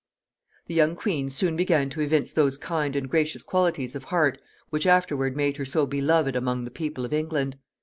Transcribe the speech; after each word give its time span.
The 0.65 0.73
young 0.73 0.95
queen 0.95 1.29
soon 1.29 1.55
began 1.55 1.91
to 1.91 2.01
evince 2.01 2.33
those 2.33 2.57
kind 2.57 2.95
and 2.95 3.07
gracious 3.07 3.43
qualities 3.43 3.93
of 3.93 4.05
heart 4.05 4.41
which 4.71 4.87
afterward 4.87 5.35
made 5.37 5.57
her 5.57 5.65
so 5.65 5.85
beloved 5.85 6.35
among 6.35 6.65
the 6.65 6.71
people 6.71 7.05
of 7.05 7.13
England. 7.13 7.55